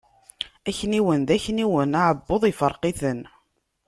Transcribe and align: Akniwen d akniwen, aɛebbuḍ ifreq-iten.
Akniwen 0.69 1.21
d 1.27 1.29
akniwen, 1.35 1.97
aɛebbuḍ 2.01 2.43
ifreq-iten. 2.51 3.19